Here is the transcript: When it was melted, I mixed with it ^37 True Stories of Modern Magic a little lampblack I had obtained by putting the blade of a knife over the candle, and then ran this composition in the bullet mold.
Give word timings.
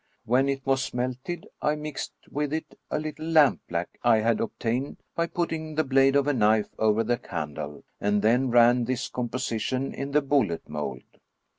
When 0.25 0.49
it 0.49 0.65
was 0.65 0.95
melted, 0.95 1.47
I 1.61 1.75
mixed 1.75 2.13
with 2.31 2.53
it 2.53 2.65
^37 2.65 2.65
True 2.65 2.65
Stories 2.65 2.65
of 2.65 2.73
Modern 2.73 3.03
Magic 3.03 3.17
a 3.19 3.21
little 3.21 3.25
lampblack 3.35 3.87
I 4.03 4.17
had 4.17 4.39
obtained 4.41 4.97
by 5.15 5.27
putting 5.27 5.75
the 5.75 5.83
blade 5.83 6.15
of 6.15 6.25
a 6.25 6.33
knife 6.33 6.69
over 6.79 7.03
the 7.03 7.17
candle, 7.19 7.83
and 7.99 8.23
then 8.23 8.49
ran 8.49 8.85
this 8.85 9.07
composition 9.09 9.93
in 9.93 10.09
the 10.09 10.23
bullet 10.23 10.67
mold. 10.67 11.03